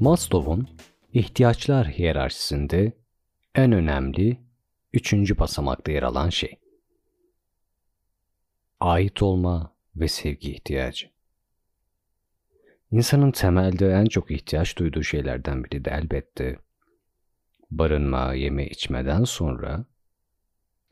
Maslow'un 0.00 0.68
ihtiyaçlar 1.12 1.88
hiyerarşisinde 1.88 2.92
en 3.54 3.72
önemli 3.72 4.40
üçüncü 4.92 5.38
basamakta 5.38 5.92
yer 5.92 6.02
alan 6.02 6.28
şey. 6.28 6.58
Ait 8.80 9.22
olma 9.22 9.76
ve 9.96 10.08
sevgi 10.08 10.52
ihtiyacı. 10.52 11.10
İnsanın 12.90 13.30
temelde 13.30 13.92
en 13.92 14.04
çok 14.04 14.30
ihtiyaç 14.30 14.78
duyduğu 14.78 15.02
şeylerden 15.02 15.64
biri 15.64 15.84
de 15.84 15.90
elbette 15.90 16.58
barınma, 17.70 18.34
yeme 18.34 18.66
içmeden 18.66 19.24
sonra 19.24 19.84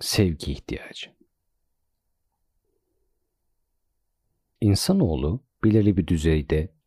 sevgi 0.01 0.53
ihtiyacı. 0.53 1.11
İnsanoğlu 4.61 5.45
belirli 5.65 5.97
bir 5.97 6.07
düzeyde 6.07 6.78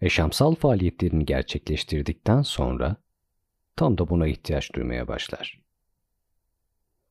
yaşamsal 0.00 0.54
faaliyetlerini 0.54 1.24
gerçekleştirdikten 1.24 2.42
sonra 2.42 2.96
tam 3.76 3.98
da 3.98 4.08
buna 4.08 4.26
ihtiyaç 4.26 4.74
duymaya 4.74 5.08
başlar. 5.08 5.60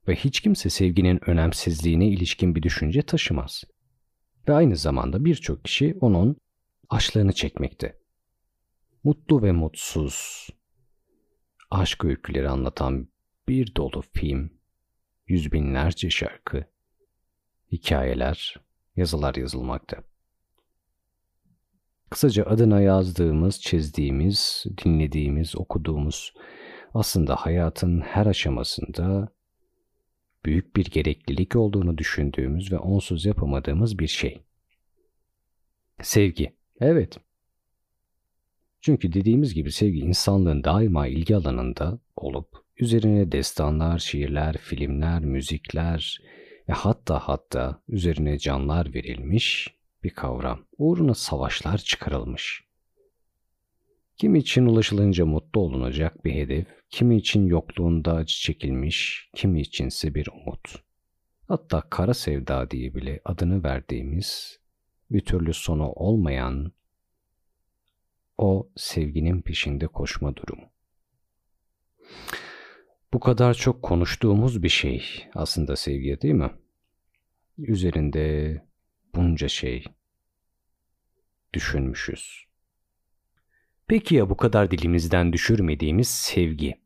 Ve 0.08 0.16
hiç 0.16 0.40
kimse 0.40 0.70
sevginin 0.70 1.30
önemsizliğine 1.30 2.08
ilişkin 2.08 2.56
bir 2.56 2.64
düşünce 2.64 3.02
taşımaz. 3.02 3.64
Ve 4.48 4.54
aynı 4.54 4.76
zamanda 4.76 5.26
birçok 5.26 5.64
kişi 5.66 5.98
onun 6.02 6.38
açlığını 6.90 7.34
çekmekte. 7.34 8.00
Mutlu 9.04 9.42
ve 9.42 9.52
mutsuz, 9.52 10.50
aşk 11.72 12.06
öyküleri 12.06 12.50
anlatan 12.50 13.08
bir 13.48 13.76
dolu 13.76 14.04
film, 14.14 14.50
yüz 15.28 15.52
binlerce 15.52 16.10
şarkı, 16.10 16.66
hikayeler, 17.72 18.56
yazılar 18.96 19.36
yazılmakta. 19.36 20.09
Kısaca 22.10 22.46
adına 22.46 22.82
yazdığımız, 22.82 23.62
çizdiğimiz, 23.62 24.66
dinlediğimiz, 24.86 25.56
okuduğumuz 25.56 26.34
aslında 26.94 27.36
hayatın 27.36 28.00
her 28.00 28.26
aşamasında 28.26 29.30
büyük 30.46 30.76
bir 30.76 30.86
gereklilik 30.86 31.56
olduğunu 31.56 31.98
düşündüğümüz 31.98 32.72
ve 32.72 32.78
onsuz 32.78 33.26
yapamadığımız 33.26 34.00
bir 34.00 34.08
şey. 34.08 34.42
Sevgi. 36.02 36.54
Evet. 36.80 37.18
Çünkü 38.82 39.14
dediğimiz 39.14 39.54
gibi 39.54 39.72
sevgi 39.72 40.00
insanlığın 40.00 40.64
daima 40.64 41.08
ilgi 41.08 41.36
alanında 41.36 42.00
olup 42.16 42.48
üzerine 42.78 43.32
destanlar, 43.32 44.00
şiirler, 44.00 44.58
filmler, 44.58 45.26
müzikler 45.26 46.20
ve 46.70 46.74
hatta 46.74 47.20
hatta 47.20 47.82
üzerine 47.88 48.38
canlar 48.38 48.94
verilmiş 48.94 49.79
bir 50.04 50.10
kavram. 50.10 50.66
Uğruna 50.78 51.14
savaşlar 51.14 51.78
çıkarılmış. 51.78 52.64
Kimi 54.16 54.40
için 54.40 54.66
ulaşılınca 54.66 55.26
mutlu 55.26 55.62
olunacak 55.62 56.26
bir 56.26 56.34
hedef, 56.34 56.68
kimi 56.90 57.18
için 57.18 57.48
yokluğunda 57.48 58.14
acı 58.14 58.36
çekilmiş, 58.36 59.30
kimi 59.36 59.62
içinse 59.62 60.16
bir 60.16 60.28
umut. 60.28 60.84
Hatta 61.48 61.82
kara 61.90 62.14
sevda 62.14 62.72
diye 62.72 62.96
bile 62.96 63.22
adını 63.26 63.64
verdiğimiz, 63.64 64.60
bir 65.12 65.26
türlü 65.26 65.54
sonu 65.54 65.92
olmayan 65.92 66.72
o 68.38 68.70
sevginin 68.76 69.42
peşinde 69.42 69.88
koşma 69.88 70.36
durumu. 70.36 70.70
Bu 73.14 73.20
kadar 73.20 73.54
çok 73.54 73.84
konuştuğumuz 73.84 74.64
bir 74.64 74.70
şey 74.70 75.28
aslında 75.36 75.76
sevgi 75.76 76.22
değil 76.22 76.34
mi? 76.34 76.52
Üzerinde 77.58 78.58
bunca 79.16 79.48
şey 79.48 79.84
düşünmüşüz. 81.54 82.46
Peki 83.88 84.16
ya 84.16 84.30
bu 84.30 84.38
kadar 84.38 84.72
dilimizden 84.72 85.34
düşürmediğimiz 85.34 86.10
sevgi? 86.10 86.82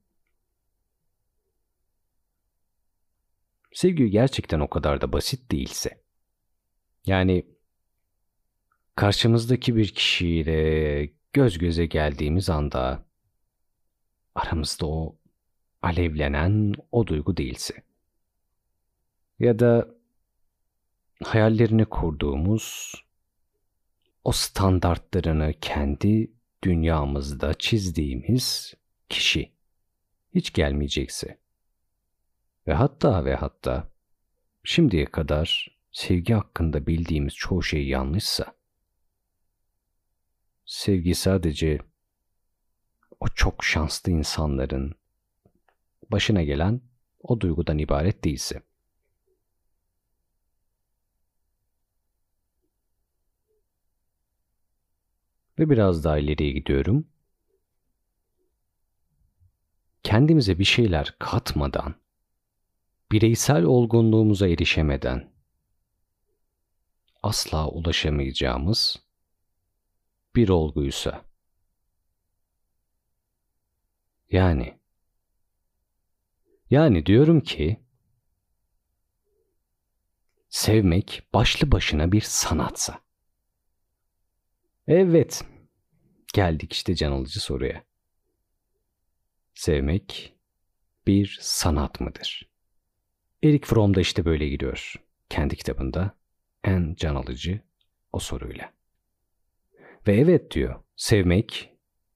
Sevgi 3.74 4.09
gerçekten 4.09 4.59
o 4.59 4.69
kadar 4.69 5.01
da 5.01 5.13
basit 5.13 5.51
değilse. 5.51 6.03
Yani 7.06 7.46
karşımızdaki 8.96 9.75
bir 9.75 9.88
kişiyle 9.88 11.09
göz 11.34 11.57
göze 11.57 11.85
geldiğimiz 11.85 12.50
anda 12.50 13.06
aramızda 14.35 14.85
o 14.88 15.18
alevlenen 15.81 16.74
o 16.91 17.07
duygu 17.07 17.38
değilse 17.38 17.84
ya 19.40 19.59
da 19.59 19.95
hayallerini 21.24 21.85
kurduğumuz 21.85 22.94
o 24.24 24.32
standartlarını 24.32 25.54
kendi 25.62 26.32
dünyamızda 26.64 27.54
çizdiğimiz 27.54 28.74
kişi 29.10 29.52
hiç 30.36 30.54
gelmeyecekse 30.54 31.38
ve 32.68 32.74
hatta 32.74 33.26
ve 33.26 33.36
hatta 33.36 33.92
şimdiye 34.64 35.06
kadar 35.06 35.78
sevgi 35.92 36.34
hakkında 36.34 36.88
bildiğimiz 36.88 37.34
çoğu 37.34 37.64
şey 37.64 37.88
yanlışsa 37.88 38.56
sevgi 40.66 41.16
sadece 41.16 41.80
o 43.20 43.28
çok 43.28 43.64
şanslı 43.64 44.12
insanların 44.12 44.96
başına 46.12 46.44
gelen 46.44 46.82
o 47.20 47.40
duygudan 47.40 47.78
ibaret 47.78 48.24
değilse. 48.24 48.62
Ve 55.63 55.69
biraz 55.69 56.03
daha 56.03 56.18
ileriye 56.18 56.51
gidiyorum. 56.51 57.07
Kendimize 60.03 60.59
bir 60.59 60.63
şeyler 60.63 61.16
katmadan, 61.19 61.96
bireysel 63.12 63.63
olgunluğumuza 63.63 64.47
erişemeden 64.47 65.31
asla 67.24 67.68
ulaşamayacağımız 67.68 69.03
bir 70.35 70.50
olguysa. 70.50 71.25
Yani 74.31 74.80
yani 76.69 77.06
diyorum 77.06 77.41
ki 77.41 77.80
sevmek 80.50 81.24
başlı 81.34 81.72
başına 81.72 82.12
bir 82.12 82.22
sanatsa. 82.22 83.00
Evet, 84.88 85.53
geldik 86.34 86.74
işte 86.74 86.96
can 86.96 87.12
alıcı 87.12 87.40
soruya. 87.40 87.84
Sevmek 89.54 90.34
bir 91.08 91.38
sanat 91.42 92.00
mıdır? 92.00 92.50
Erik 93.44 93.66
Fromm 93.66 93.96
da 93.96 94.02
işte 94.02 94.26
böyle 94.26 94.50
gidiyor. 94.50 94.94
Kendi 95.30 95.56
kitabında 95.56 96.16
en 96.64 96.96
can 96.98 97.16
alıcı 97.16 97.62
o 98.14 98.20
soruyla. 98.20 98.74
Ve 100.08 100.16
evet 100.16 100.52
diyor, 100.52 100.76
sevmek, 100.96 101.74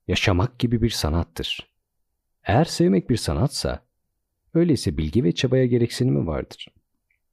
yaşamak 0.07 0.59
gibi 0.59 0.81
bir 0.81 0.89
sanattır. 0.89 1.71
Eğer 2.43 2.65
sevmek 2.65 3.09
bir 3.09 3.17
sanatsa, 3.17 3.85
öyleyse 4.53 4.97
bilgi 4.97 5.23
ve 5.23 5.31
çabaya 5.31 5.65
gereksinimi 5.65 6.27
vardır. 6.27 6.67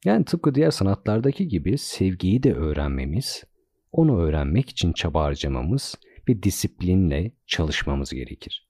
Yani 0.04 0.24
tıpkı 0.24 0.54
diğer 0.54 0.70
sanatlardaki 0.70 1.48
gibi 1.48 1.78
sevgiyi 1.78 2.42
de 2.42 2.54
öğrenmemiz, 2.54 3.44
onu 3.92 4.20
öğrenmek 4.20 4.70
için 4.70 4.92
çaba 4.92 5.24
harcamamız 5.24 5.94
ve 6.28 6.42
disiplinle 6.42 7.32
çalışmamız 7.46 8.10
gerekir. 8.10 8.68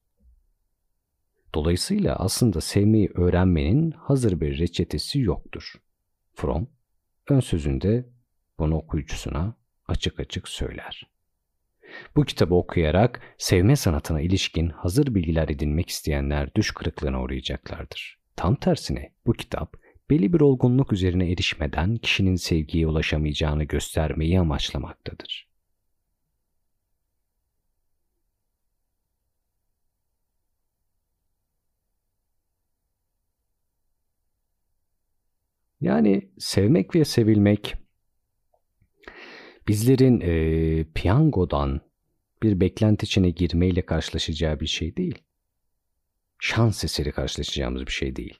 Dolayısıyla 1.53 2.15
aslında 2.15 2.61
sevmeyi 2.61 3.09
öğrenmenin 3.15 3.91
hazır 3.91 4.41
bir 4.41 4.59
reçetesi 4.59 5.19
yoktur. 5.19 5.73
Fromm 6.33 6.67
ön 7.29 7.39
sözünde 7.39 8.09
bunu 8.59 8.75
okuyucusuna 8.75 9.57
açık 9.87 10.19
açık 10.19 10.47
söyler. 10.47 11.11
Bu 12.15 12.25
kitabı 12.25 12.55
okuyarak 12.55 13.21
sevme 13.37 13.75
sanatına 13.75 14.21
ilişkin 14.21 14.69
hazır 14.69 15.15
bilgiler 15.15 15.49
edinmek 15.49 15.89
isteyenler 15.89 16.55
düş 16.55 16.71
kırıklığına 16.71 17.21
uğrayacaklardır. 17.21 18.19
Tam 18.35 18.55
tersine 18.55 19.13
bu 19.25 19.33
kitap 19.33 19.77
belli 20.09 20.33
bir 20.33 20.41
olgunluk 20.41 20.93
üzerine 20.93 21.31
erişmeden 21.31 21.95
kişinin 21.95 22.35
sevgiye 22.35 22.87
ulaşamayacağını 22.87 23.63
göstermeyi 23.63 24.39
amaçlamaktadır. 24.39 25.54
Yani 35.85 36.31
sevmek 36.37 36.95
ve 36.95 37.05
sevilmek 37.05 37.75
bizlerin 39.67 40.21
e, 40.21 40.83
piyangodan 40.93 41.81
bir 42.43 42.59
beklenti 42.59 43.05
içine 43.05 43.29
girmeyle 43.29 43.85
karşılaşacağı 43.85 44.59
bir 44.59 44.67
şey 44.67 44.95
değil. 44.95 45.23
Şans 46.39 46.83
eseri 46.83 47.11
karşılaşacağımız 47.11 47.85
bir 47.85 47.91
şey 47.91 48.15
değil. 48.15 48.39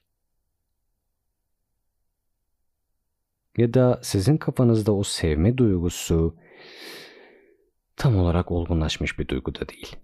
Ya 3.57 3.73
da 3.73 3.99
sizin 4.03 4.37
kafanızda 4.37 4.95
o 4.95 5.03
sevme 5.03 5.57
duygusu 5.57 6.37
tam 7.95 8.17
olarak 8.17 8.51
olgunlaşmış 8.51 9.19
bir 9.19 9.27
duygu 9.27 9.55
da 9.55 9.69
değil. 9.69 9.95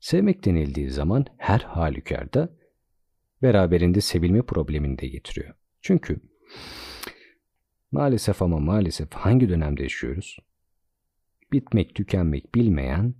Sevmek 0.00 0.44
denildiği 0.44 0.90
zaman 0.90 1.26
her 1.36 1.60
halükarda 1.60 2.57
beraberinde 3.42 4.00
sevilme 4.00 4.42
problemini 4.42 4.98
de 4.98 5.08
getiriyor. 5.08 5.54
Çünkü 5.80 6.20
maalesef 7.92 8.42
ama 8.42 8.58
maalesef 8.58 9.12
hangi 9.12 9.48
dönemde 9.48 9.82
yaşıyoruz? 9.82 10.38
Bitmek, 11.52 11.94
tükenmek 11.94 12.54
bilmeyen, 12.54 13.14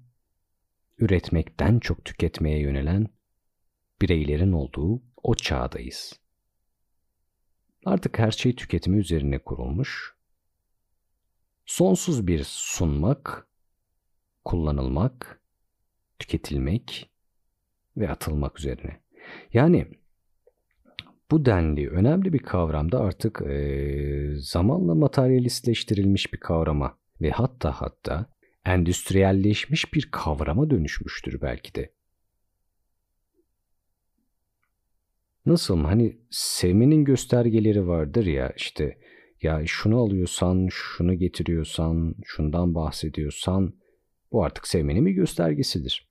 üretmekten 0.99 1.79
çok 1.79 2.05
tüketmeye 2.05 2.61
yönelen 2.61 3.06
bireylerin 4.03 4.53
olduğu 4.53 5.03
o 5.23 5.35
çağdayız. 5.35 6.20
Artık 7.85 8.19
her 8.19 8.31
şey 8.31 8.56
tüketimi 8.56 8.99
üzerine 8.99 9.38
kurulmuş. 9.38 10.15
Sonsuz 11.67 12.26
bir 12.26 12.44
sunmak, 12.44 13.49
kullanılmak, 14.44 15.43
tüketilmek 16.19 17.11
ve 17.97 18.11
atılmak 18.11 18.59
üzerine. 18.59 19.00
Yani 19.53 19.88
bu 21.30 21.44
denli 21.44 21.88
önemli 21.88 22.32
bir 22.32 22.38
kavramda 22.38 23.00
artık 23.00 23.42
e, 23.42 24.32
zamanla 24.36 24.94
materyalistleştirilmiş 24.94 26.32
bir 26.32 26.38
kavrama 26.38 26.98
ve 27.20 27.30
hatta 27.30 27.72
hatta 27.72 28.26
endüstriyelleşmiş 28.64 29.94
bir 29.94 30.08
kavrama 30.12 30.70
dönüşmüştür 30.70 31.40
belki 31.40 31.75
de. 31.75 31.92
Nasıl 35.46 35.84
hani 35.84 36.19
sevmenin 36.30 37.04
göstergeleri 37.04 37.86
vardır 37.86 38.26
ya 38.26 38.52
işte 38.56 38.98
ya 39.42 39.62
şunu 39.66 39.98
alıyorsan, 39.98 40.69
şunu 40.70 41.14
getiriyorsan, 41.14 42.14
şundan 42.24 42.74
bahsediyorsan 42.74 43.74
bu 44.32 44.44
artık 44.44 44.69
sevmenin 44.69 45.06
bir 45.06 45.10
göstergesidir. 45.10 46.08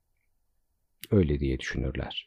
Öyle 1.11 1.39
diye 1.39 1.59
düşünürler. 1.59 2.26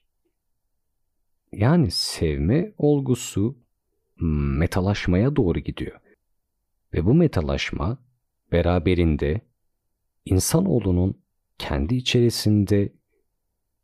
Yani 1.53 1.91
sevme 1.91 2.73
olgusu 2.79 3.59
metalaşmaya 4.59 5.37
doğru 5.37 5.59
gidiyor. 5.59 6.01
Ve 6.95 7.05
bu 7.05 7.15
metalaşma 7.15 7.99
beraberinde 8.53 9.41
insanoğlunun 10.25 11.23
kendi 11.59 11.95
içerisinde 11.95 12.93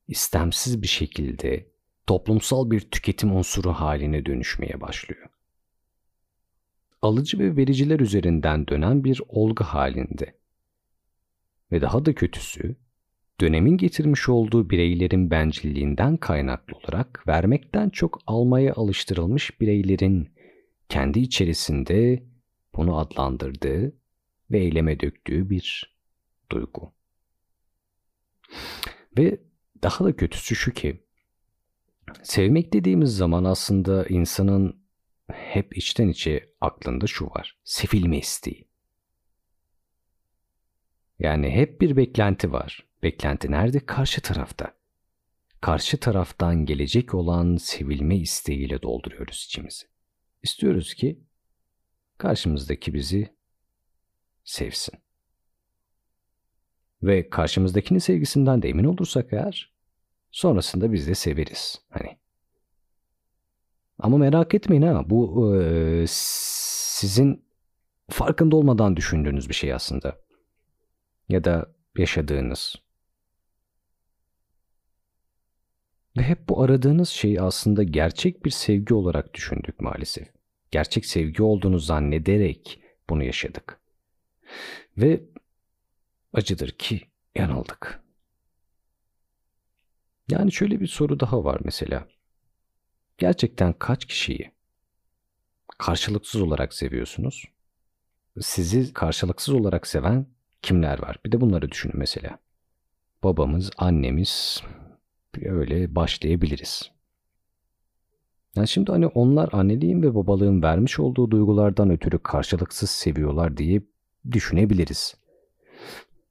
istemsiz 0.08 0.82
bir 0.82 0.86
şekilde 0.86 1.70
toplumsal 2.06 2.70
bir 2.70 2.80
tüketim 2.80 3.36
unsuru 3.36 3.72
haline 3.72 4.26
dönüşmeye 4.26 4.80
başlıyor. 4.80 5.28
Alıcı 7.02 7.38
ve 7.38 7.56
vericiler 7.56 8.00
üzerinden 8.00 8.66
dönen 8.66 9.04
bir 9.04 9.20
olgu 9.28 9.64
halinde. 9.64 10.38
Ve 11.72 11.80
daha 11.80 12.04
da 12.04 12.14
kötüsü, 12.14 12.76
dönemin 13.40 13.76
getirmiş 13.76 14.28
olduğu 14.28 14.70
bireylerin 14.70 15.30
bencilliğinden 15.30 16.16
kaynaklı 16.16 16.76
olarak 16.76 17.28
vermekten 17.28 17.90
çok 17.90 18.18
almaya 18.26 18.74
alıştırılmış 18.74 19.60
bireylerin 19.60 20.28
kendi 20.88 21.18
içerisinde 21.18 22.22
bunu 22.76 22.98
adlandırdığı 22.98 23.92
ve 24.50 24.58
eyleme 24.58 25.00
döktüğü 25.00 25.50
bir 25.50 25.96
duygu. 26.50 26.92
Ve 29.18 29.40
daha 29.82 30.04
da 30.04 30.16
kötüsü 30.16 30.56
şu 30.56 30.72
ki, 30.72 31.04
sevmek 32.22 32.72
dediğimiz 32.72 33.16
zaman 33.16 33.44
aslında 33.44 34.06
insanın 34.06 34.80
hep 35.32 35.76
içten 35.76 36.08
içe 36.08 36.48
aklında 36.60 37.06
şu 37.06 37.26
var, 37.26 37.58
sevilme 37.64 38.18
isteği. 38.18 38.68
Yani 41.18 41.50
hep 41.50 41.80
bir 41.80 41.96
beklenti 41.96 42.52
var. 42.52 42.85
Beklenti 43.02 43.50
nerede? 43.50 43.86
Karşı 43.86 44.20
tarafta. 44.20 44.76
Karşı 45.60 46.00
taraftan 46.00 46.64
gelecek 46.66 47.14
olan 47.14 47.56
sevilme 47.56 48.16
isteğiyle 48.16 48.82
dolduruyoruz 48.82 49.44
içimizi. 49.46 49.86
İstiyoruz 50.42 50.94
ki 50.94 51.20
karşımızdaki 52.18 52.94
bizi 52.94 53.36
sevsin. 54.44 54.94
Ve 57.02 57.30
karşımızdakinin 57.30 57.98
sevgisinden 57.98 58.62
de 58.62 58.68
emin 58.68 58.84
olursak 58.84 59.32
eğer 59.32 59.72
sonrasında 60.30 60.92
biz 60.92 61.08
de 61.08 61.14
severiz. 61.14 61.80
Hani 61.90 62.18
ama 63.98 64.18
merak 64.18 64.54
etmeyin 64.54 64.82
ha 64.82 65.10
bu 65.10 65.54
e, 65.56 66.04
sizin 66.08 67.44
farkında 68.10 68.56
olmadan 68.56 68.96
düşündüğünüz 68.96 69.48
bir 69.48 69.54
şey 69.54 69.74
aslında. 69.74 70.18
Ya 71.28 71.44
da 71.44 71.74
yaşadığınız. 71.96 72.85
Ve 76.16 76.22
hep 76.22 76.48
bu 76.48 76.62
aradığınız 76.62 77.08
şeyi 77.08 77.40
aslında 77.40 77.82
gerçek 77.82 78.44
bir 78.44 78.50
sevgi 78.50 78.94
olarak 78.94 79.34
düşündük 79.34 79.80
maalesef. 79.80 80.28
Gerçek 80.70 81.06
sevgi 81.06 81.42
olduğunu 81.42 81.78
zannederek 81.78 82.80
bunu 83.10 83.24
yaşadık. 83.24 83.80
Ve 84.98 85.24
acıdır 86.32 86.70
ki 86.70 87.00
yanıldık. 87.34 88.00
Yani 90.28 90.52
şöyle 90.52 90.80
bir 90.80 90.86
soru 90.86 91.20
daha 91.20 91.44
var 91.44 91.60
mesela. 91.64 92.08
Gerçekten 93.18 93.72
kaç 93.72 94.04
kişiyi 94.04 94.52
karşılıksız 95.78 96.40
olarak 96.40 96.74
seviyorsunuz? 96.74 97.44
Sizi 98.40 98.92
karşılıksız 98.92 99.54
olarak 99.54 99.86
seven 99.86 100.26
kimler 100.62 101.02
var? 101.02 101.18
Bir 101.26 101.32
de 101.32 101.40
bunları 101.40 101.70
düşünün 101.70 101.94
mesela. 101.98 102.38
Babamız, 103.22 103.70
annemiz 103.78 104.62
öyle 105.44 105.94
başlayabiliriz. 105.94 106.90
Yani 108.56 108.68
şimdi 108.68 108.92
hani 108.92 109.06
onlar 109.06 109.48
anneliğin 109.52 110.02
ve 110.02 110.14
babalığın 110.14 110.62
vermiş 110.62 110.98
olduğu 110.98 111.30
duygulardan 111.30 111.90
ötürü 111.90 112.18
karşılıksız 112.18 112.90
seviyorlar 112.90 113.56
diye 113.56 113.82
düşünebiliriz. 114.32 115.14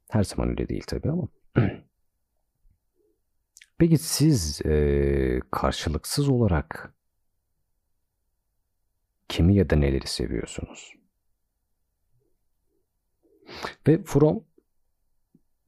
Her 0.10 0.24
zaman 0.24 0.50
öyle 0.50 0.70
değil 0.70 0.84
tabii 0.88 1.12
ama. 1.12 1.28
Peki 3.78 3.98
siz 3.98 4.62
e, 4.66 5.42
karşılıksız 5.52 6.30
olarak 6.30 6.94
kimi 9.30 9.56
ya 9.56 9.70
da 9.70 9.76
neleri 9.76 10.08
seviyorsunuz? 10.08 10.94
Ve 13.88 14.04
Fromm 14.04 14.44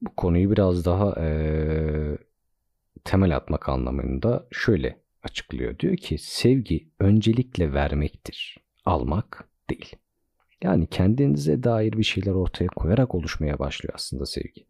bu 0.02 0.16
konuyu 0.16 0.50
biraz 0.50 0.84
daha 0.84 1.20
e, 1.20 2.18
temel 3.08 3.36
atmak 3.36 3.68
anlamında 3.68 4.46
şöyle 4.50 5.00
açıklıyor. 5.22 5.78
Diyor 5.78 5.96
ki 5.96 6.18
sevgi 6.18 6.88
öncelikle 6.98 7.72
vermektir, 7.72 8.56
almak 8.84 9.48
değil. 9.70 9.96
Yani 10.62 10.86
kendinize 10.86 11.62
dair 11.62 11.92
bir 11.92 12.02
şeyler 12.02 12.32
ortaya 12.32 12.66
koyarak 12.66 13.14
oluşmaya 13.14 13.58
başlıyor 13.58 13.94
aslında 13.94 14.26
sevgi. 14.26 14.66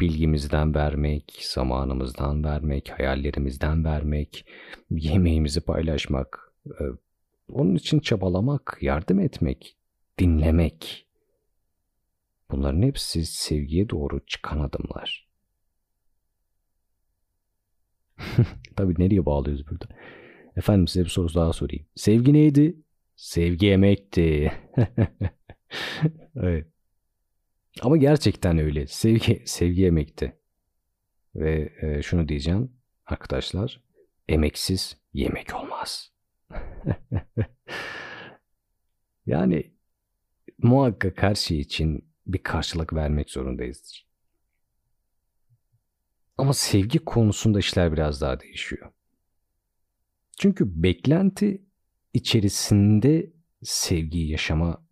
Bilgimizden 0.00 0.74
vermek, 0.74 1.38
zamanımızdan 1.40 2.44
vermek, 2.44 2.90
hayallerimizden 2.98 3.84
vermek, 3.84 4.46
yemeğimizi 4.90 5.60
paylaşmak, 5.60 6.52
e, 6.66 6.84
onun 7.48 7.74
için 7.74 8.00
çabalamak, 8.00 8.78
yardım 8.80 9.20
etmek, 9.20 9.76
dinlemek. 10.18 11.06
Bunların 12.50 12.82
hepsi 12.82 13.26
sevgiye 13.26 13.88
doğru 13.88 14.26
çıkan 14.26 14.60
adımlar. 14.60 15.25
Tabii 18.76 18.94
nereye 18.98 19.26
bağlıyoruz 19.26 19.66
burada? 19.70 19.84
Efendim 20.56 20.88
size 20.88 21.04
bir 21.04 21.10
soru 21.10 21.34
daha 21.34 21.52
sorayım. 21.52 21.86
Sevgi 21.94 22.32
neydi? 22.32 22.76
Sevgi 23.16 23.70
emekti. 23.70 24.52
evet. 26.36 26.66
Ama 27.80 27.96
gerçekten 27.96 28.58
öyle. 28.58 28.86
Sevgi, 28.86 29.42
sevgi 29.46 29.86
emekti. 29.86 30.36
Ve 31.34 31.72
e, 31.82 32.02
şunu 32.02 32.28
diyeceğim 32.28 32.72
arkadaşlar. 33.06 33.82
Emeksiz 34.28 34.98
yemek 35.12 35.54
olmaz. 35.54 36.12
yani 39.26 39.72
muhakkak 40.58 41.22
her 41.22 41.34
şey 41.34 41.60
için 41.60 42.08
bir 42.26 42.42
karşılık 42.42 42.92
vermek 42.92 43.30
zorundayızdır. 43.30 44.05
Ama 46.38 46.52
sevgi 46.52 46.98
konusunda 46.98 47.58
işler 47.58 47.92
biraz 47.92 48.20
daha 48.20 48.40
değişiyor. 48.40 48.92
Çünkü 50.38 50.82
beklenti 50.82 51.62
içerisinde 52.14 53.32
sevgiyi 53.62 54.30
yaşama 54.30 54.86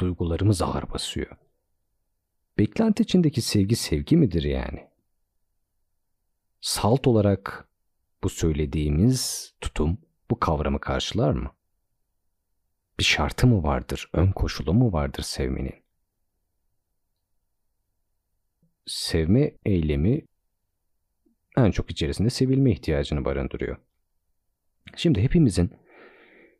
duygularımız 0.00 0.62
ağır 0.62 0.90
basıyor. 0.90 1.36
Beklenti 2.58 3.02
içindeki 3.02 3.42
sevgi 3.42 3.76
sevgi 3.76 4.16
midir 4.16 4.42
yani? 4.42 4.88
Salt 6.60 7.06
olarak 7.06 7.68
bu 8.22 8.28
söylediğimiz 8.28 9.52
tutum 9.60 9.98
bu 10.30 10.40
kavramı 10.40 10.80
karşılar 10.80 11.30
mı? 11.32 11.50
Bir 12.98 13.04
şartı 13.04 13.46
mı 13.46 13.62
vardır, 13.62 14.10
ön 14.12 14.32
koşulu 14.32 14.74
mu 14.74 14.92
vardır 14.92 15.22
sevmenin? 15.22 15.88
sevme 18.88 19.52
eylemi 19.64 20.22
en 21.66 21.70
çok 21.70 21.90
içerisinde 21.90 22.30
sevilme 22.30 22.70
ihtiyacını 22.70 23.24
barındırıyor. 23.24 23.76
Şimdi 24.96 25.22
hepimizin 25.22 25.70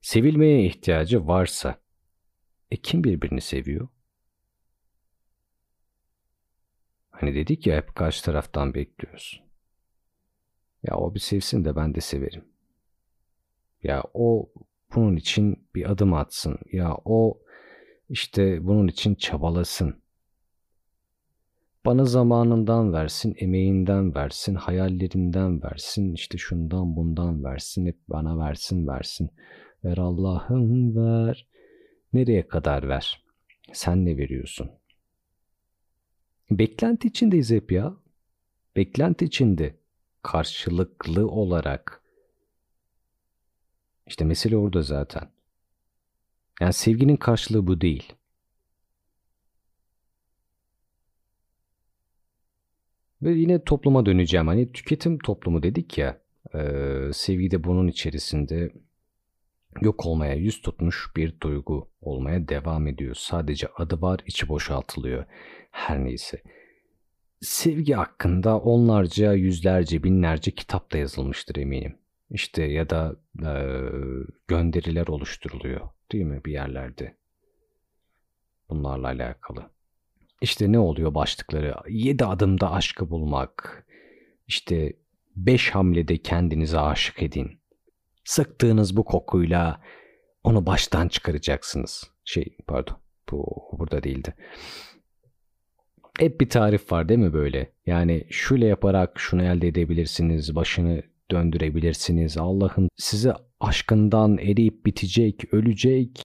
sevilmeye 0.01 0.65
ihtiyacı 0.65 1.27
varsa 1.27 1.81
e 2.71 2.77
kim 2.77 3.05
birbirini 3.05 3.41
seviyor? 3.41 3.89
Hani 7.11 7.35
dedik 7.35 7.67
ya 7.67 7.77
hep 7.77 7.95
karşı 7.95 8.25
taraftan 8.25 8.75
bekliyoruz. 8.75 9.43
Ya 10.83 10.97
o 10.97 11.15
bir 11.15 11.21
sevsin 11.21 11.65
de 11.65 11.77
ben 11.77 11.95
de 11.95 12.01
severim. 12.01 12.45
Ya 13.83 14.05
o 14.15 14.53
bunun 14.95 15.17
için 15.17 15.69
bir 15.75 15.91
adım 15.91 16.15
atsın. 16.15 16.59
Ya 16.73 16.97
o 17.05 17.43
işte 18.09 18.67
bunun 18.67 18.89
için 18.89 19.15
çabalasın. 19.15 20.03
Bana 21.89 22.05
zamanından 22.05 22.93
versin, 22.93 23.35
emeğinden 23.39 24.15
versin, 24.15 24.55
hayallerinden 24.55 25.63
versin, 25.63 26.13
işte 26.13 26.39
şundan 26.39 26.97
bundan 26.97 27.45
versin, 27.45 27.87
hep 27.87 27.99
bana 28.09 28.39
versin 28.39 28.87
versin. 28.87 29.31
Ver 29.85 29.99
Allah'ım 29.99 30.97
ver. 30.97 31.47
Nereye 32.13 32.49
kadar 32.49 32.89
ver? 32.89 33.25
Sen 33.73 34.05
ne 34.05 34.17
veriyorsun? 34.17 34.71
Beklenti 36.51 37.09
içindeyiz 37.09 37.51
hep 37.51 37.73
ya. 37.73 37.97
Beklenti 38.77 39.25
içinde. 39.25 39.79
Karşılıklı 40.23 41.29
olarak. 41.29 42.03
İşte 44.07 44.25
mesele 44.25 44.57
orada 44.57 44.83
zaten. 44.83 45.29
Yani 46.61 46.73
sevginin 46.73 47.17
karşılığı 47.17 47.67
bu 47.67 47.81
değil. 47.81 48.13
Ve 53.23 53.31
yine 53.31 53.65
topluma 53.65 54.07
döneceğim. 54.07 54.47
Hani 54.47 54.73
tüketim 54.73 55.19
toplumu 55.19 55.63
dedik 55.63 55.99
ya. 55.99 56.21
E, 56.55 56.61
sevgi 57.13 57.51
de 57.51 57.65
bunun 57.65 57.89
içerisinde 57.89 58.73
yok 59.81 60.07
olmaya 60.07 60.35
yüz 60.35 60.63
tutmuş 60.63 61.13
bir 61.17 61.41
duygu 61.41 61.89
olmaya 62.01 62.49
devam 62.49 62.87
ediyor. 62.87 63.15
Sadece 63.15 63.69
adı 63.77 64.03
var, 64.03 64.21
içi 64.27 64.49
boşaltılıyor. 64.49 65.25
Her 65.71 66.05
neyse. 66.05 66.43
Sevgi 67.41 67.95
hakkında 67.95 68.59
onlarca, 68.59 69.33
yüzlerce, 69.33 70.03
binlerce 70.03 70.51
kitap 70.51 70.93
da 70.93 70.99
yazılmıştır 70.99 71.57
eminim. 71.57 71.97
İşte 72.31 72.63
ya 72.63 72.91
da 72.91 73.17
e, 73.43 73.53
gönderiler 74.49 75.07
oluşturuluyor 75.07 75.89
değil 76.13 76.25
mi 76.25 76.45
bir 76.45 76.53
yerlerde? 76.53 77.17
Bunlarla 78.71 79.07
alakalı. 79.07 79.71
İşte 80.41 80.73
ne 80.73 80.79
oluyor 80.79 81.15
başlıkları? 81.15 81.75
Yedi 81.89 82.25
adımda 82.25 82.73
aşkı 82.73 83.11
bulmak. 83.11 83.87
İşte 84.47 84.93
beş 85.37 85.71
hamlede 85.71 86.19
kendinize 86.19 86.79
aşık 86.79 87.23
edin. 87.23 87.61
Sıktığınız 88.25 88.97
bu 88.97 89.05
kokuyla 89.05 89.81
onu 90.45 90.67
baştan 90.67 91.09
çıkaracaksınız. 91.09 92.11
Şey 92.25 92.57
pardon 92.67 92.97
bu 93.31 93.63
burada 93.73 94.03
değildi. 94.03 94.35
Hep 96.19 96.41
bir 96.41 96.49
tarif 96.49 96.93
var 96.93 97.09
değil 97.09 97.21
mi 97.21 97.33
böyle? 97.33 97.73
Yani 97.87 98.27
şöyle 98.31 98.67
yaparak 98.67 99.19
şunu 99.19 99.43
elde 99.43 99.69
edebilirsiniz, 99.69 100.55
başını 100.55 101.03
döndürebilirsiniz. 101.31 102.39
Allah'ın 102.39 102.89
size 102.97 103.35
aşkından 103.61 104.39
eriyip 104.39 104.87
bitecek, 104.87 105.55
ölecek. 105.55 106.23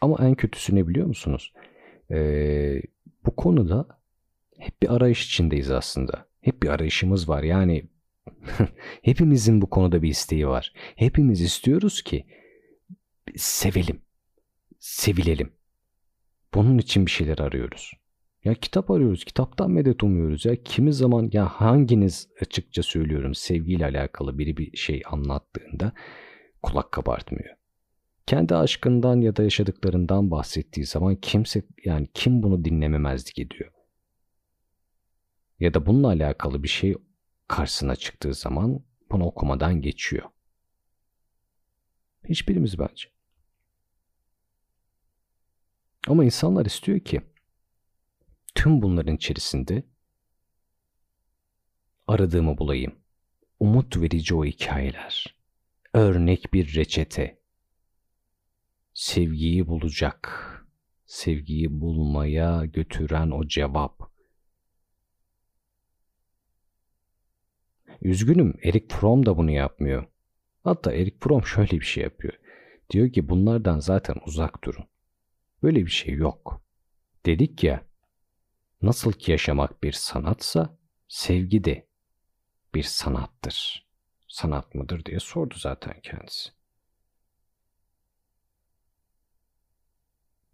Ama 0.00 0.16
en 0.20 0.34
kötüsü 0.34 0.74
ne 0.74 0.88
biliyor 0.88 1.06
musunuz? 1.06 1.52
Ee, 2.10 2.82
bu 3.26 3.36
konuda 3.36 3.88
hep 4.58 4.82
bir 4.82 4.94
arayış 4.94 5.26
içindeyiz 5.26 5.70
aslında. 5.70 6.26
Hep 6.40 6.62
bir 6.62 6.68
arayışımız 6.68 7.28
var. 7.28 7.42
Yani 7.42 7.84
hepimizin 9.02 9.60
bu 9.62 9.70
konuda 9.70 10.02
bir 10.02 10.08
isteği 10.08 10.48
var. 10.48 10.72
Hepimiz 10.96 11.40
istiyoruz 11.40 12.02
ki 12.02 12.26
sevelim, 13.36 14.00
sevilelim. 14.78 15.52
Bunun 16.54 16.78
için 16.78 17.06
bir 17.06 17.10
şeyler 17.10 17.38
arıyoruz. 17.38 17.92
Ya 18.44 18.54
kitap 18.54 18.90
arıyoruz, 18.90 19.24
kitaptan 19.24 19.70
medet 19.70 20.02
umuyoruz 20.02 20.44
ya. 20.44 20.62
Kimi 20.62 20.92
zaman 20.92 21.30
ya 21.32 21.46
hanginiz 21.48 22.28
açıkça 22.40 22.82
söylüyorum 22.82 23.34
sevgiyle 23.34 23.84
alakalı 23.84 24.38
biri 24.38 24.56
bir 24.56 24.76
şey 24.76 25.02
anlattığında 25.06 25.92
kulak 26.62 26.92
kabartmıyor. 26.92 27.56
Kendi 28.26 28.54
aşkından 28.54 29.20
ya 29.20 29.36
da 29.36 29.42
yaşadıklarından 29.42 30.30
bahsettiği 30.30 30.86
zaman 30.86 31.16
kimse 31.16 31.62
yani 31.84 32.08
kim 32.14 32.42
bunu 32.42 32.64
dinlememezlik 32.64 33.38
ediyor. 33.38 33.72
Ya 35.60 35.74
da 35.74 35.86
bununla 35.86 36.08
alakalı 36.08 36.62
bir 36.62 36.68
şey 36.68 36.94
karşısına 37.48 37.96
çıktığı 37.96 38.34
zaman 38.34 38.84
bunu 39.10 39.24
okumadan 39.24 39.80
geçiyor. 39.80 40.24
Hiçbirimiz 42.28 42.78
bence. 42.78 43.08
Ama 46.08 46.24
insanlar 46.24 46.66
istiyor 46.66 47.00
ki 47.00 47.20
tüm 48.54 48.82
bunların 48.82 49.16
içerisinde 49.16 49.84
aradığımı 52.06 52.58
bulayım. 52.58 52.94
Umut 53.60 53.96
verici 53.96 54.34
o 54.34 54.44
hikayeler. 54.44 55.36
Örnek 55.94 56.54
bir 56.54 56.74
reçete. 56.74 57.45
Sevgiyi 58.96 59.66
bulacak. 59.66 60.52
Sevgiyi 61.06 61.80
bulmaya 61.80 62.64
götüren 62.64 63.30
o 63.30 63.46
cevap. 63.46 64.12
Üzgünüm 68.02 68.54
Erik 68.62 68.92
Fromm 68.92 69.26
da 69.26 69.36
bunu 69.36 69.50
yapmıyor. 69.50 70.06
Hatta 70.64 70.92
Erik 70.92 71.22
Fromm 71.22 71.44
şöyle 71.44 71.70
bir 71.70 71.84
şey 71.84 72.02
yapıyor. 72.02 72.32
Diyor 72.90 73.12
ki 73.12 73.28
bunlardan 73.28 73.78
zaten 73.78 74.16
uzak 74.26 74.64
durun. 74.64 74.84
Böyle 75.62 75.86
bir 75.86 75.90
şey 75.90 76.14
yok. 76.14 76.62
Dedik 77.26 77.64
ya, 77.64 77.84
nasıl 78.82 79.12
ki 79.12 79.30
yaşamak 79.30 79.82
bir 79.82 79.92
sanatsa, 79.92 80.78
sevgi 81.08 81.64
de 81.64 81.88
bir 82.74 82.82
sanattır. 82.82 83.86
Sanat 84.28 84.74
mıdır 84.74 85.04
diye 85.04 85.20
sordu 85.20 85.54
zaten 85.58 86.00
kendisi. 86.02 86.55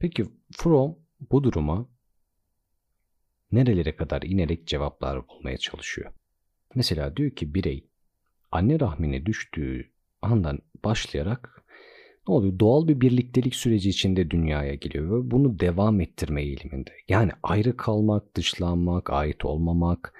Peki 0.02 0.24
Fromm 0.52 0.96
bu 1.30 1.44
duruma 1.44 1.88
nerelere 3.52 3.96
kadar 3.96 4.22
inerek 4.22 4.66
cevaplar 4.66 5.28
bulmaya 5.28 5.58
çalışıyor? 5.58 6.12
Mesela 6.74 7.16
diyor 7.16 7.30
ki 7.30 7.54
birey 7.54 7.88
anne 8.52 8.80
rahmine 8.80 9.26
düştüğü 9.26 9.90
andan 10.22 10.58
başlayarak 10.84 11.64
ne 12.28 12.34
oluyor? 12.34 12.58
Doğal 12.58 12.88
bir 12.88 13.00
birliktelik 13.00 13.54
süreci 13.54 13.90
içinde 13.90 14.30
dünyaya 14.30 14.74
geliyor 14.74 15.24
ve 15.24 15.30
bunu 15.30 15.60
devam 15.60 16.00
ettirme 16.00 16.42
eğiliminde. 16.42 16.90
Yani 17.08 17.30
ayrı 17.42 17.76
kalmak, 17.76 18.36
dışlanmak, 18.36 19.10
ait 19.10 19.44
olmamak 19.44 20.14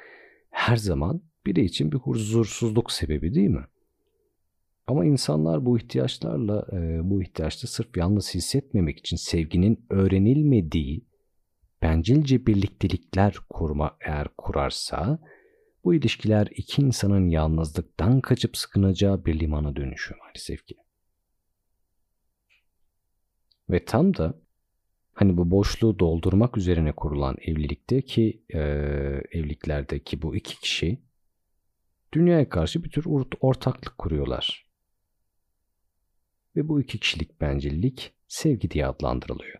her 0.51 0.77
zaman 0.77 1.23
birey 1.47 1.65
için 1.65 1.93
bir 1.93 1.97
huzursuzluk 1.99 2.93
sebebi 2.93 3.35
değil 3.35 3.51
mi? 3.51 3.67
Ama 4.87 5.05
insanlar 5.05 5.67
bu 5.67 5.79
ihtiyaçlarla, 5.79 6.67
e, 6.73 7.11
bu 7.11 7.23
ihtiyaçta 7.23 7.67
sırf 7.67 7.97
yalnız 7.97 8.35
hissetmemek 8.35 8.99
için 8.99 9.17
sevginin 9.17 9.87
öğrenilmediği 9.91 11.07
bencilce 11.83 12.47
birliktelikler 12.47 13.37
kurma 13.49 13.97
eğer 14.01 14.29
kurarsa 14.39 15.19
bu 15.85 15.95
ilişkiler 15.95 16.49
iki 16.51 16.83
insanın 16.83 17.29
yalnızlıktan 17.29 18.21
kaçıp 18.21 18.57
sıkınacağı 18.57 19.25
bir 19.25 19.41
limana 19.41 19.77
dönüşüyor 19.77 20.21
maalesef 20.21 20.67
ki. 20.67 20.77
Ve 23.71 23.85
tam 23.85 24.17
da 24.17 24.41
hani 25.13 25.37
bu 25.37 25.51
boşluğu 25.51 25.99
doldurmak 25.99 26.57
üzerine 26.57 26.93
kurulan 26.93 27.37
evlilikte 27.41 28.03
ki 28.03 28.43
e, 28.55 28.59
evliliklerdeki 29.33 30.23
bu 30.23 30.37
iki 30.37 30.61
kişi 30.61 31.03
dünyaya 32.13 32.49
karşı 32.49 32.85
bir 32.85 32.91
tür 32.91 33.05
ortaklık 33.41 33.99
kuruyorlar. 33.99 34.72
Ve 36.57 36.69
bu 36.69 36.81
iki 36.81 37.01
kişilik 37.01 37.41
bencillik 37.41 38.13
sevgi 38.29 38.71
diye 38.71 38.87
adlandırılıyor. 38.87 39.59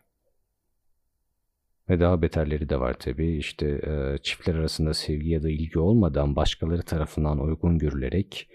Ve 1.89 1.99
daha 1.99 2.21
beterleri 2.21 2.69
de 2.69 2.79
var 2.79 2.93
tabii. 2.99 3.37
İşte 3.37 3.67
e, 3.67 4.17
çiftler 4.23 4.55
arasında 4.55 4.93
sevgi 4.93 5.29
ya 5.29 5.43
da 5.43 5.49
ilgi 5.49 5.79
olmadan 5.79 6.35
başkaları 6.35 6.83
tarafından 6.83 7.39
uygun 7.39 7.77
görülerek 7.77 8.49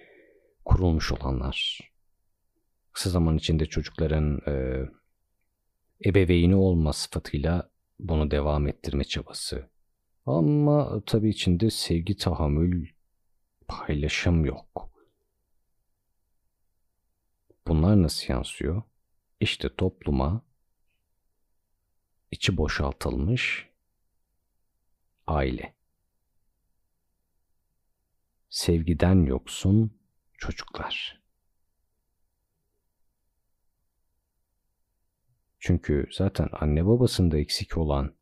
kurulmuş 0.64 1.12
olanlar. 1.12 1.80
Kısa 2.92 3.10
zaman 3.10 3.36
içinde 3.36 3.66
çocukların 3.66 4.40
e, 4.46 4.84
ebeveyni 6.04 6.56
olma 6.56 6.92
sıfatıyla 6.92 7.70
bunu 7.98 8.30
devam 8.30 8.66
ettirme 8.66 9.04
çabası. 9.04 9.68
Ama 10.26 11.02
tabii 11.06 11.28
içinde 11.28 11.70
sevgi, 11.70 12.16
tahammül, 12.16 12.88
paylaşım 13.68 14.44
yok. 14.44 14.87
Bunlar 17.68 18.02
nasıl 18.02 18.32
yansıyor? 18.32 18.82
İşte 19.40 19.76
topluma 19.76 20.42
içi 22.30 22.56
boşaltılmış, 22.56 23.68
aile. 25.26 25.74
Sevgiden 28.48 29.24
yoksun 29.24 30.00
çocuklar. 30.38 31.22
Çünkü 35.58 36.08
zaten 36.12 36.48
anne 36.52 36.86
babasında 36.86 37.38
eksik 37.38 37.76
olan 37.76 38.14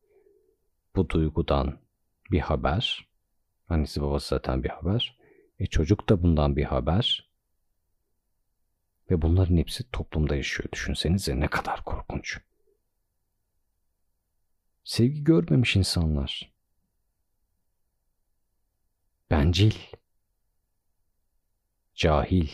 bu 0.97 1.09
duygudan 1.09 1.81
bir 2.31 2.41
haber, 2.41 3.09
annesi 3.69 4.03
babası 4.03 4.29
zaten 4.29 4.65
bir 4.65 4.69
haber, 4.69 5.19
e 5.59 5.67
çocuk 5.67 6.09
da 6.09 6.23
bundan 6.23 6.57
bir 6.57 6.65
haber 6.65 7.36
ve 9.11 9.23
bunların 9.23 9.57
hepsi 9.57 9.91
toplumda 9.91 10.37
yaşıyor. 10.37 10.69
Düşünsenize 10.73 11.41
ne 11.41 11.49
kadar 11.49 11.85
korkunç. 11.85 12.39
Sevgi 14.85 15.25
görmemiş 15.25 15.77
insanlar. 15.77 16.53
Bencil. 19.31 19.75
Cahil. 21.95 22.49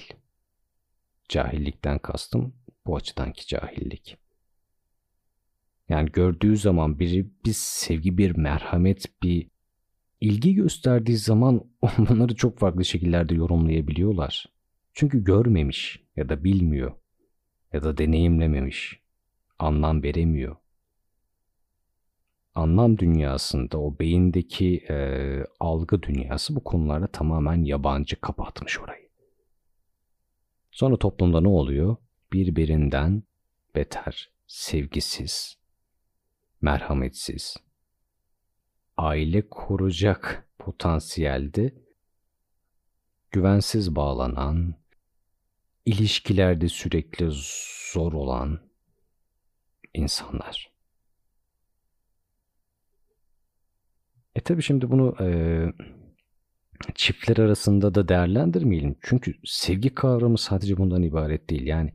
Cahillikten 1.29 1.99
kastım 1.99 2.55
bu 2.87 2.97
açıdanki 2.97 3.47
cahillik. 3.47 4.17
Yani 5.89 6.13
gördüğü 6.13 6.57
zaman 6.57 6.99
biri 6.99 7.31
bir 7.45 7.53
sevgi, 7.53 8.19
bir 8.19 8.37
merhamet, 8.37 9.23
bir 9.23 9.49
ilgi 10.21 10.55
gösterdiği 10.55 11.17
zaman 11.17 11.65
bunları 11.99 12.37
çok 12.37 12.59
farklı 12.59 12.85
şekillerde 12.85 13.35
yorumlayabiliyorlar. 13.35 14.47
Çünkü 14.93 15.25
görmemiş 15.25 16.03
ya 16.17 16.29
da 16.29 16.45
bilmiyor 16.45 16.93
ya 17.73 17.83
da 17.83 17.99
deneyimlememiş, 17.99 19.01
anlam 19.59 20.03
veremiyor. 20.03 20.57
Anlam 22.55 22.99
dünyasında 22.99 23.81
o 23.81 23.99
beyindeki 23.99 24.85
e, 24.91 24.97
algı 25.61 26.03
dünyası 26.03 26.55
bu 26.55 26.65
konularda 26.65 27.07
tamamen 27.07 27.65
yabancı 27.65 28.21
kapatmış 28.21 28.81
orayı. 28.81 29.09
Sonra 30.71 30.97
toplumda 30.97 31.41
ne 31.41 31.49
oluyor? 31.49 31.97
Birbirinden 32.33 33.23
beter, 33.75 34.31
sevgisiz, 34.47 35.59
merhametsiz, 36.61 37.57
aile 38.97 39.49
kuracak 39.49 40.49
potansiyelde 40.59 41.75
güvensiz 43.31 43.97
bağlanan, 43.97 44.75
ilişkilerde 45.87 46.69
sürekli 46.69 47.29
zor 47.93 48.13
olan 48.13 48.61
insanlar. 49.95 50.73
E 54.35 54.41
tabi 54.41 54.63
şimdi 54.63 54.91
bunu 54.91 55.17
e, 55.21 55.27
çiftler 56.95 57.37
arasında 57.37 57.95
da 57.95 58.09
değerlendirmeyelim. 58.09 58.97
Çünkü 59.03 59.35
sevgi 59.45 59.95
kavramı 59.95 60.39
sadece 60.39 60.77
bundan 60.77 61.03
ibaret 61.03 61.51
değil. 61.51 61.67
Yani 61.67 61.95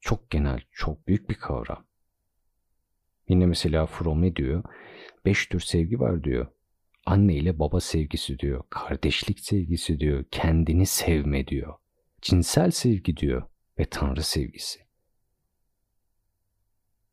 çok 0.00 0.30
genel, 0.30 0.60
çok 0.72 1.06
büyük 1.06 1.30
bir 1.30 1.34
kavram. 1.34 1.86
Yine 3.28 3.46
mesela 3.46 3.86
Fromm 3.86 4.22
ne 4.22 4.36
diyor? 4.36 4.64
Beş 5.24 5.46
tür 5.46 5.60
sevgi 5.60 6.00
var 6.00 6.24
diyor. 6.24 6.46
Anne 7.06 7.34
ile 7.34 7.58
baba 7.58 7.80
sevgisi 7.80 8.38
diyor. 8.38 8.64
Kardeşlik 8.70 9.40
sevgisi 9.40 10.00
diyor. 10.00 10.24
Kendini 10.30 10.86
sevme 10.86 11.46
diyor. 11.46 11.74
Cinsel 12.22 12.70
sevgi 12.70 13.16
diyor. 13.16 13.42
Ve 13.78 13.84
Tanrı 13.84 14.22
sevgisi. 14.22 14.80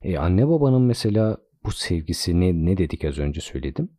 E 0.01 0.17
anne 0.17 0.47
babanın 0.47 0.81
mesela 0.81 1.37
bu 1.63 1.71
sevgisi 1.71 2.39
ne, 2.39 2.65
ne 2.65 2.77
dedik 2.77 3.05
az 3.05 3.17
önce 3.17 3.41
söyledim. 3.41 3.91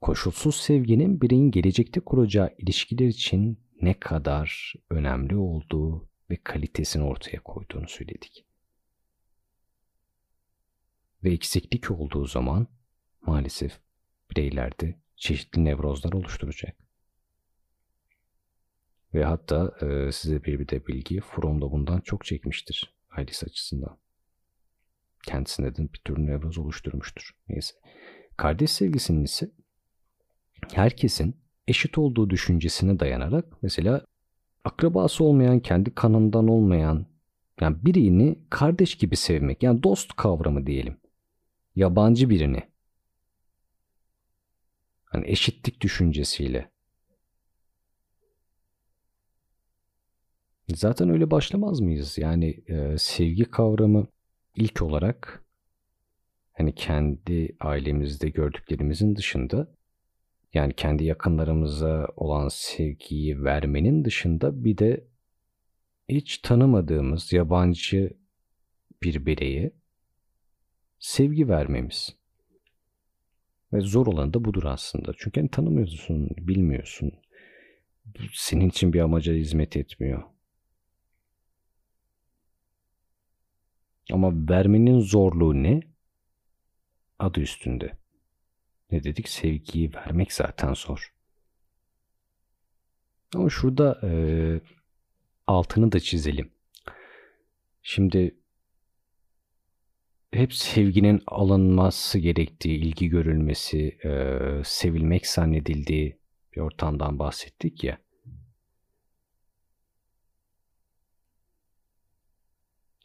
Koşulsuz 0.00 0.56
sevginin 0.56 1.20
bireyin 1.20 1.50
gelecekte 1.50 2.00
kuracağı 2.00 2.54
ilişkiler 2.58 3.06
için 3.06 3.58
ne 3.80 3.94
kadar 3.94 4.74
önemli 4.90 5.36
olduğu 5.36 6.08
ve 6.30 6.36
kalitesini 6.36 7.02
ortaya 7.02 7.40
koyduğunu 7.42 7.88
söyledik 7.88 8.46
ve 11.24 11.32
eksiklik 11.32 11.90
olduğu 11.90 12.26
zaman 12.26 12.66
maalesef 13.20 13.80
bireylerde 14.30 15.00
çeşitli 15.16 15.64
nevrozlar 15.64 16.12
oluşturacak. 16.12 16.83
Ve 19.14 19.24
hatta 19.24 19.72
e, 19.80 20.12
size 20.12 20.44
bir 20.44 20.58
bir 20.58 20.68
de 20.68 20.86
bilgi 20.86 21.20
Fromm 21.20 21.62
da 21.62 21.70
bundan 21.70 22.00
çok 22.00 22.24
çekmiştir 22.24 22.94
ailesi 23.10 23.46
açısından. 23.46 23.98
Kendisinde 25.26 25.76
de 25.76 25.82
bir 25.82 25.98
tür 25.98 26.18
nevroz 26.18 26.58
oluşturmuştur. 26.58 27.30
Neyse. 27.48 27.74
Kardeş 28.36 28.70
sevgisinin 28.70 29.24
ise 29.24 29.50
herkesin 30.72 31.36
eşit 31.68 31.98
olduğu 31.98 32.30
düşüncesine 32.30 33.00
dayanarak 33.00 33.62
mesela 33.62 34.06
akrabası 34.64 35.24
olmayan, 35.24 35.60
kendi 35.60 35.94
kanından 35.94 36.48
olmayan 36.48 37.06
yani 37.60 37.76
birini 37.84 38.38
kardeş 38.50 38.94
gibi 38.94 39.16
sevmek 39.16 39.62
yani 39.62 39.82
dost 39.82 40.16
kavramı 40.16 40.66
diyelim 40.66 40.96
yabancı 41.76 42.30
birini 42.30 42.62
hani 45.04 45.30
eşitlik 45.30 45.80
düşüncesiyle 45.80 46.73
zaten 50.68 51.10
öyle 51.10 51.30
başlamaz 51.30 51.80
mıyız? 51.80 52.18
Yani 52.18 52.64
e, 52.66 52.98
sevgi 52.98 53.44
kavramı 53.44 54.06
ilk 54.56 54.82
olarak 54.82 55.44
hani 56.52 56.74
kendi 56.74 57.56
ailemizde 57.60 58.28
gördüklerimizin 58.28 59.16
dışında 59.16 59.74
yani 60.54 60.72
kendi 60.72 61.04
yakınlarımıza 61.04 62.08
olan 62.16 62.48
sevgiyi 62.48 63.44
vermenin 63.44 64.04
dışında 64.04 64.64
bir 64.64 64.78
de 64.78 65.04
hiç 66.08 66.38
tanımadığımız 66.38 67.32
yabancı 67.32 68.10
bir 69.02 69.26
bireye 69.26 69.72
sevgi 70.98 71.48
vermemiz. 71.48 72.16
Ve 73.72 73.80
zor 73.80 74.06
olan 74.06 74.34
da 74.34 74.44
budur 74.44 74.64
aslında. 74.64 75.12
Çünkü 75.16 75.40
hani 75.40 75.50
tanımıyorsun, 75.50 76.28
bilmiyorsun. 76.38 77.12
Senin 78.32 78.68
için 78.68 78.92
bir 78.92 79.00
amaca 79.00 79.32
hizmet 79.32 79.76
etmiyor. 79.76 80.22
Ama 84.12 84.32
vermenin 84.50 85.00
zorluğu 85.00 85.62
ne? 85.62 85.80
Adı 87.18 87.40
üstünde. 87.40 87.98
Ne 88.90 89.04
dedik? 89.04 89.28
Sevgiyi 89.28 89.94
vermek 89.94 90.32
zaten 90.32 90.74
zor. 90.74 91.14
Ama 93.34 93.50
şurada 93.50 94.00
e, 94.02 94.10
altını 95.46 95.92
da 95.92 96.00
çizelim. 96.00 96.50
Şimdi 97.82 98.36
hep 100.32 100.54
sevginin 100.54 101.22
alınması 101.26 102.18
gerektiği, 102.18 102.78
ilgi 102.78 103.08
görülmesi, 103.08 103.98
e, 104.04 104.38
sevilmek 104.64 105.26
zannedildiği 105.26 106.18
bir 106.56 106.60
ortamdan 106.60 107.18
bahsettik 107.18 107.84
ya. 107.84 107.98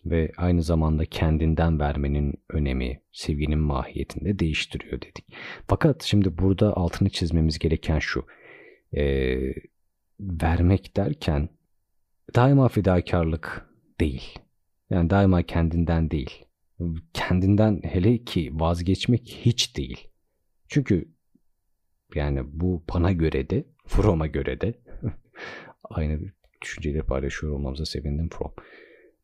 Ve 0.05 0.31
aynı 0.38 0.63
zamanda 0.63 1.05
kendinden 1.05 1.79
vermenin 1.79 2.33
önemi, 2.49 3.01
sevginin 3.12 3.59
mahiyetini 3.59 4.25
de 4.25 4.39
değiştiriyor 4.39 5.01
dedik. 5.01 5.33
Fakat 5.67 6.03
şimdi 6.03 6.38
burada 6.38 6.77
altını 6.77 7.09
çizmemiz 7.09 7.59
gereken 7.59 7.99
şu. 7.99 8.25
E, 8.93 9.03
vermek 10.19 10.97
derken 10.97 11.49
daima 12.35 12.67
fedakarlık 12.67 13.69
değil. 13.99 14.39
Yani 14.89 15.09
daima 15.09 15.43
kendinden 15.43 16.12
değil 16.12 16.45
kendinden 17.13 17.81
hele 17.83 18.17
ki 18.17 18.51
vazgeçmek 18.53 19.27
hiç 19.27 19.77
değil. 19.77 20.07
Çünkü 20.67 21.09
yani 22.15 22.41
bu 22.45 22.83
bana 22.93 23.12
göre 23.12 23.49
de, 23.49 23.65
Fromm'a 23.85 24.27
göre 24.27 24.62
de 24.62 24.73
aynı 25.83 26.19
düşünceleri 26.62 27.03
paylaşıyor 27.03 27.53
olmamıza 27.53 27.85
sevindim 27.85 28.29
Fromm. 28.29 28.53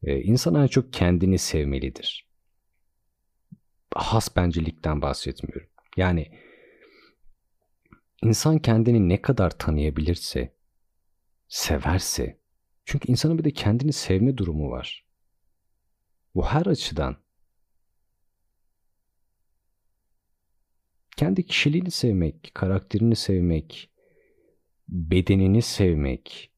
Ee, 0.06 0.22
insan 0.22 0.56
en 0.56 0.68
çok 0.68 0.94
kendini 0.94 1.38
sevmelidir. 1.38 2.28
Has 3.96 4.36
bencilikten 4.36 5.02
bahsetmiyorum. 5.02 5.70
Yani 5.98 6.32
insan 8.24 8.60
kendini 8.60 9.10
ne 9.10 9.22
kadar 9.22 9.50
tanıyabilirse, 9.50 10.56
severse, 11.48 12.40
çünkü 12.86 13.12
insanın 13.12 13.38
bir 13.38 13.44
de 13.44 13.52
kendini 13.52 13.94
sevme 13.94 14.38
durumu 14.38 14.72
var. 14.72 15.06
Bu 16.36 16.46
her 16.46 16.66
açıdan 16.66 17.18
kendi 21.18 21.46
kişiliğini 21.46 21.92
sevmek, 21.92 22.52
karakterini 22.54 23.16
sevmek, 23.16 23.92
bedenini 24.88 25.62
sevmek, 25.62 26.55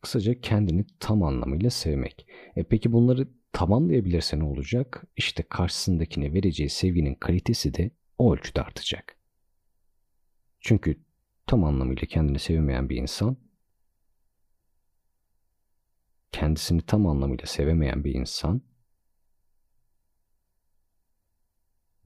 kısaca 0.00 0.40
kendini 0.40 0.84
tam 1.00 1.22
anlamıyla 1.22 1.70
sevmek. 1.70 2.26
E 2.56 2.64
peki 2.64 2.92
bunları 2.92 3.28
tamamlayabilirse 3.52 4.38
ne 4.38 4.44
olacak? 4.44 5.04
İşte 5.16 5.42
karşısındakine 5.42 6.32
vereceği 6.32 6.68
sevginin 6.68 7.14
kalitesi 7.14 7.74
de 7.74 7.90
o 8.18 8.34
ölçüde 8.34 8.62
artacak. 8.62 9.16
Çünkü 10.60 10.96
tam 11.46 11.64
anlamıyla 11.64 12.06
kendini 12.06 12.38
sevmeyen 12.38 12.88
bir 12.88 12.96
insan, 12.96 13.36
kendisini 16.32 16.82
tam 16.82 17.06
anlamıyla 17.06 17.46
sevemeyen 17.46 18.04
bir 18.04 18.14
insan 18.14 18.62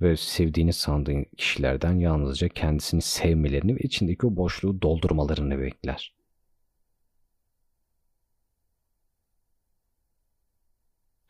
ve 0.00 0.16
sevdiğini 0.16 0.72
sandığın 0.72 1.26
kişilerden 1.36 1.98
yalnızca 1.98 2.48
kendisini 2.48 3.02
sevmelerini 3.02 3.74
ve 3.74 3.78
içindeki 3.78 4.26
o 4.26 4.36
boşluğu 4.36 4.82
doldurmalarını 4.82 5.58
bekler. 5.58 6.14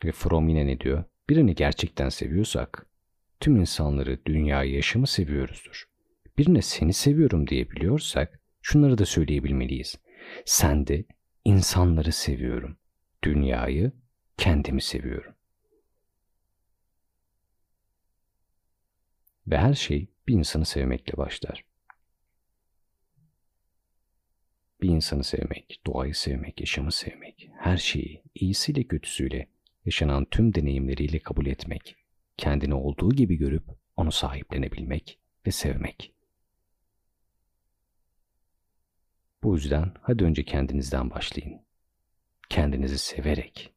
Ve 0.05 0.11
Fromm 0.11 0.49
yine 0.49 0.67
ne 0.67 0.79
diyor? 0.79 1.03
Birini 1.29 1.55
gerçekten 1.55 2.09
seviyorsak, 2.09 2.85
tüm 3.39 3.55
insanları, 3.55 4.25
dünyayı, 4.25 4.73
yaşamı 4.73 5.07
seviyoruzdur. 5.07 5.83
Birine 6.37 6.61
seni 6.61 6.93
seviyorum 6.93 7.47
diyebiliyorsak, 7.47 8.39
şunları 8.61 8.97
da 8.97 9.05
söyleyebilmeliyiz. 9.05 9.95
Sen 10.45 10.87
de 10.87 11.05
insanları 11.45 12.11
seviyorum. 12.11 12.77
Dünyayı, 13.23 13.91
kendimi 14.37 14.81
seviyorum. 14.81 15.33
Ve 19.47 19.57
her 19.57 19.73
şey 19.73 20.07
bir 20.27 20.33
insanı 20.33 20.65
sevmekle 20.65 21.17
başlar. 21.17 21.65
Bir 24.81 24.89
insanı 24.89 25.23
sevmek, 25.23 25.81
doğayı 25.85 26.15
sevmek, 26.15 26.59
yaşamı 26.59 26.91
sevmek, 26.91 27.49
her 27.59 27.77
şeyi 27.77 28.23
iyisiyle 28.35 28.83
kötüsüyle, 28.83 29.54
yaşanan 29.85 30.25
tüm 30.25 30.55
deneyimleriyle 30.55 31.19
kabul 31.19 31.45
etmek, 31.45 31.95
kendini 32.37 32.73
olduğu 32.73 33.09
gibi 33.09 33.35
görüp 33.35 33.63
onu 33.95 34.11
sahiplenebilmek 34.11 35.19
ve 35.47 35.51
sevmek. 35.51 36.13
Bu 39.43 39.55
yüzden 39.55 39.93
hadi 40.01 40.23
önce 40.23 40.43
kendinizden 40.43 41.09
başlayın. 41.09 41.61
Kendinizi 42.49 42.97
severek. 42.97 43.73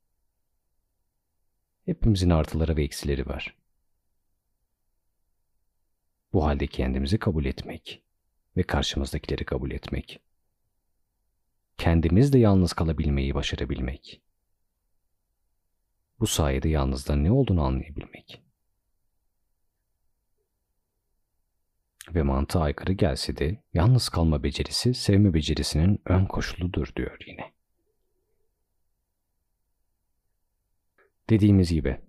Hepimizin 1.84 2.30
artıları 2.30 2.76
ve 2.76 2.84
eksileri 2.84 3.26
var. 3.26 3.56
Bu 6.32 6.44
halde 6.44 6.66
kendimizi 6.66 7.18
kabul 7.18 7.44
etmek 7.44 8.02
ve 8.56 8.62
karşımızdakileri 8.62 9.44
kabul 9.44 9.70
etmek. 9.70 10.20
Kendimiz 11.78 12.32
de 12.32 12.38
yalnız 12.38 12.72
kalabilmeyi 12.72 13.34
başarabilmek. 13.34 14.22
Bu 16.20 16.26
sayede 16.26 16.68
yalnızlığın 16.68 17.24
ne 17.24 17.32
olduğunu 17.32 17.64
anlayabilmek. 17.64 18.42
Ve 22.14 22.22
mantığa 22.22 22.62
aykırı 22.62 22.92
gelse 22.92 23.36
de 23.36 23.62
yalnız 23.74 24.08
kalma 24.08 24.42
becerisi 24.42 24.94
sevme 24.94 25.34
becerisinin 25.34 26.02
ön 26.04 26.26
koşuludur 26.26 26.92
diyor 26.96 27.18
yine. 27.26 27.52
Dediğimiz 31.30 31.72
gibi, 31.72 32.00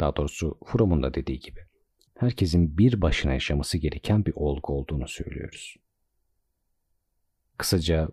daha 0.00 0.16
doğrusu 0.16 0.58
Fromm'un 0.66 1.02
da 1.02 1.14
dediği 1.14 1.38
gibi, 1.38 1.60
herkesin 2.14 2.78
bir 2.78 3.02
başına 3.02 3.32
yaşaması 3.32 3.78
gereken 3.78 4.24
bir 4.24 4.32
olgu 4.36 4.72
olduğunu 4.72 5.08
söylüyoruz. 5.08 5.76
Kısaca 7.58 8.08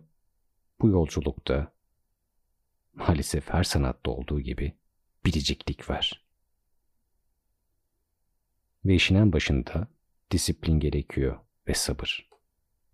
bu 0.80 0.88
yolculukta 0.88 1.72
maalesef 2.94 3.50
her 3.50 3.64
sanatta 3.64 4.10
olduğu 4.10 4.40
gibi 4.40 4.76
biriciklik 5.24 5.90
var. 5.90 6.24
Ve 8.84 8.94
işin 8.94 9.14
en 9.14 9.32
başında 9.32 9.88
disiplin 10.30 10.80
gerekiyor 10.80 11.40
ve 11.68 11.74
sabır. 11.74 12.28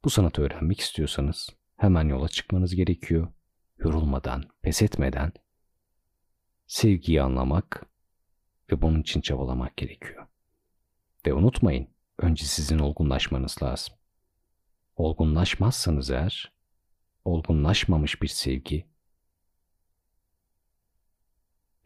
Bu 0.04 0.10
sanatı 0.10 0.42
öğrenmek 0.42 0.80
istiyorsanız 0.80 1.50
hemen 1.76 2.08
yola 2.08 2.28
çıkmanız 2.28 2.74
gerekiyor. 2.74 3.28
Yorulmadan, 3.78 4.44
pes 4.62 4.82
etmeden 4.82 5.32
sevgiyi 6.66 7.22
anlamak 7.22 7.86
ve 8.72 8.82
bunun 8.82 9.00
için 9.00 9.20
çabalamak 9.20 9.76
gerekiyor. 9.76 10.26
Ve 11.26 11.34
unutmayın, 11.34 11.88
önce 12.18 12.44
sizin 12.44 12.78
olgunlaşmanız 12.78 13.62
lazım. 13.62 13.94
Olgunlaşmazsanız 14.96 16.10
eğer, 16.10 16.52
olgunlaşmamış 17.24 18.22
bir 18.22 18.28
sevgi 18.28 18.86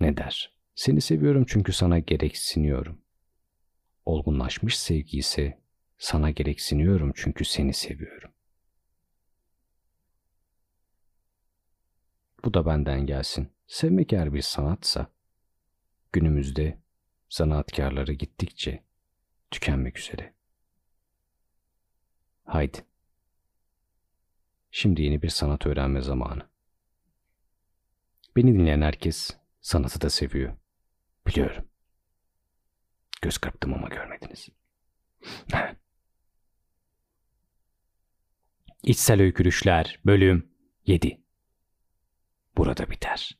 ne 0.02 0.16
der? 0.16 0.52
Seni 0.74 1.00
seviyorum 1.00 1.44
çünkü 1.48 1.72
sana 1.72 1.98
gereksiniyorum. 1.98 3.00
Olgunlaşmış 4.04 4.78
sevgi 4.78 5.18
ise 5.18 5.62
sana 5.98 6.30
gereksiniyorum 6.30 7.12
çünkü 7.14 7.44
seni 7.44 7.72
seviyorum. 7.72 8.30
Bu 12.44 12.54
da 12.54 12.66
benden 12.66 13.06
gelsin. 13.06 13.48
Sevmek 13.66 14.12
eğer 14.12 14.34
bir 14.34 14.42
sanatsa, 14.42 15.06
günümüzde 16.12 16.78
sanatkarları 17.28 18.12
gittikçe 18.12 18.84
tükenmek 19.50 19.98
üzere. 19.98 20.34
Haydi. 22.44 22.78
Şimdi 24.70 25.02
yeni 25.02 25.22
bir 25.22 25.28
sanat 25.28 25.66
öğrenme 25.66 26.00
zamanı. 26.00 26.48
Beni 28.36 28.54
dinleyen 28.54 28.82
herkes 28.82 29.41
sanatı 29.62 30.00
da 30.00 30.10
seviyor. 30.10 30.56
Biliyorum. 31.26 31.68
Göz 33.22 33.38
kırptım 33.38 33.74
ama 33.74 33.88
görmediniz. 33.88 34.48
İçsel 38.82 39.20
Öykürüşler 39.20 40.00
Bölüm 40.06 40.52
7 40.86 41.22
Burada 42.56 42.90
biter. 42.90 43.38